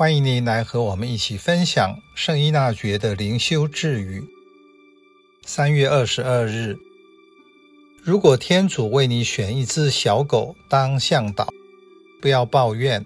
[0.00, 4.24] 欢迎您来和我们一起分享圣依纳爵的灵修智语。
[5.44, 6.78] 三月二十二日，
[8.02, 11.52] 如果天主为你选一只小狗当向导，
[12.18, 13.04] 不要抱怨，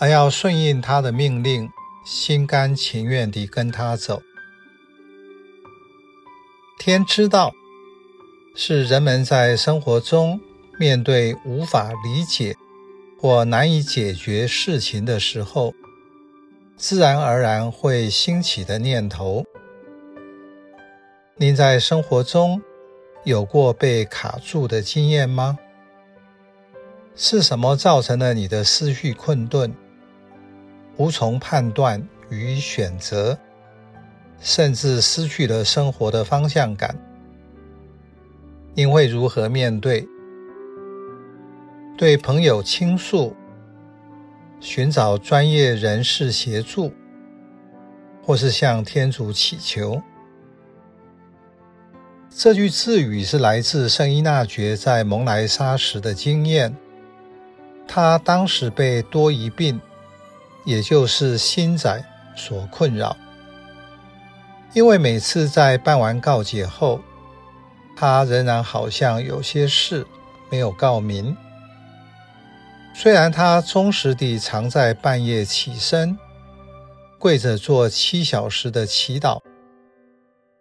[0.00, 1.70] 而要顺应他的命令，
[2.04, 4.20] 心甘情愿地跟他走。
[6.80, 7.52] 天之道
[8.56, 10.40] 是人们在生活中
[10.76, 12.56] 面对无法理解
[13.16, 15.72] 或难以解决事情的时候，
[16.80, 19.44] 自然而然会兴起的念头。
[21.36, 22.58] 您在生活中
[23.22, 25.58] 有过被卡住的经验吗？
[27.14, 29.70] 是什么造成了你的思绪困顿，
[30.96, 33.38] 无从判断与选择，
[34.40, 36.96] 甚至失去了生活的方向感？
[38.72, 40.08] 您会如何面对？
[41.98, 43.36] 对朋友倾诉？
[44.60, 46.92] 寻找专业人士协助，
[48.22, 50.00] 或是向天主祈求。
[52.28, 56.76] 这句智语是来自圣依纳爵在蒙莱沙时的经验。
[57.88, 59.80] 他当时被多疑病，
[60.64, 62.04] 也就是心窄
[62.36, 63.16] 所困扰。
[64.72, 67.00] 因为每次在办完告解后，
[67.96, 70.06] 他仍然好像有些事
[70.48, 71.36] 没有告明。
[73.02, 76.18] 虽然他忠实地常在半夜起身，
[77.18, 79.40] 跪着做七小时的祈祷，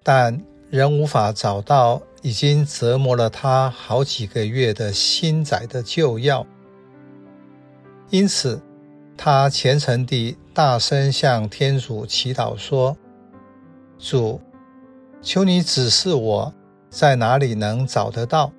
[0.03, 6.47] 但仍无法找到已经折磨了他好几个月的心窄的救药。
[8.09, 8.61] 因此，
[9.17, 12.95] 他虔诚地大声向天主祈祷说
[13.99, 14.39] ：“主，
[15.21, 16.53] 求你指示我
[16.89, 18.53] 在哪里能找得到。”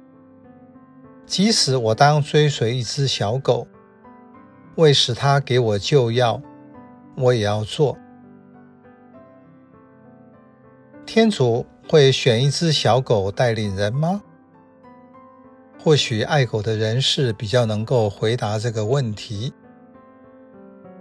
[1.31, 3.69] 即使我当追随一只小狗，
[4.75, 6.43] 为使它给我救药，
[7.17, 7.97] 我也要做。
[11.07, 14.21] 天主会选一只小狗带领人吗？
[15.79, 19.55] 或许爱狗的人士比较能够回答这个问题。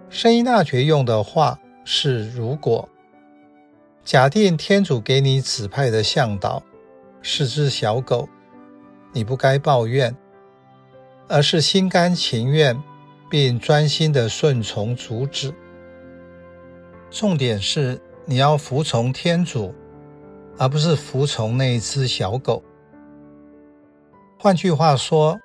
[0.09, 2.87] 圣依纳爵用的话是：如果
[4.05, 6.61] 假定天主给你指派的向导
[7.23, 8.29] 是只小狗。
[9.11, 10.15] 你不该抱怨，
[11.27, 12.81] 而是心甘情愿
[13.29, 15.53] 并专心的顺从主旨。
[17.09, 19.73] 重点是你要服从天主，
[20.57, 22.63] 而不是服从那一只小狗。
[24.37, 25.39] 换句话说，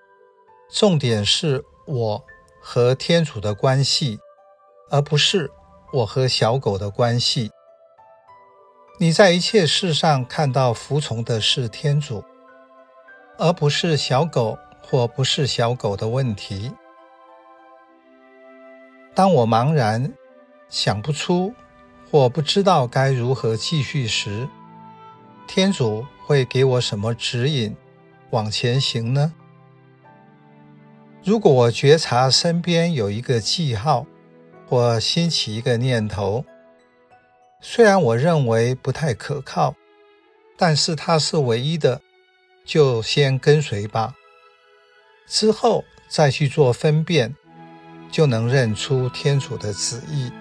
[0.70, 2.24] 重点是我
[2.60, 4.18] 和天主的关系，
[4.90, 5.50] 而不是
[5.92, 7.50] 我和小狗的关系。
[9.00, 12.22] 你在一切事上看到服从的是天主。
[13.36, 16.72] 而不是小狗或不是小狗的问题。
[19.14, 20.12] 当我茫然、
[20.68, 21.54] 想不出
[22.10, 24.48] 或不知道该如何继续时，
[25.46, 27.76] 天主会给我什么指引
[28.30, 29.32] 往前行呢？
[31.22, 34.06] 如果我觉察身边有一个记号
[34.68, 36.44] 或兴起一个念头，
[37.60, 39.74] 虽然我认为不太可靠，
[40.56, 42.00] 但是它是唯一的。
[42.64, 44.14] 就先跟随吧，
[45.26, 47.34] 之后再去做分辨，
[48.10, 50.32] 就能认出天主的旨意。